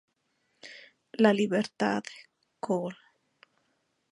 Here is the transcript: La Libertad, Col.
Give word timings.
La 1.11 1.31
Libertad, 1.31 2.01
Col. 2.59 2.97